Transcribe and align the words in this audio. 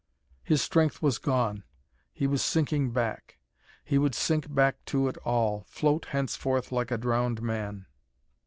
His 0.41 0.63
strength 0.63 1.03
was 1.03 1.19
gone, 1.19 1.63
he 2.11 2.25
was 2.25 2.41
sinking 2.41 2.89
back. 2.89 3.37
He 3.83 3.99
would 3.99 4.15
sink 4.15 4.51
back 4.51 4.83
to 4.85 5.07
it 5.07 5.17
all, 5.17 5.63
float 5.67 6.05
henceforth 6.05 6.71
like 6.71 6.89
a 6.89 6.97
drowned 6.97 7.43
man. 7.43 7.85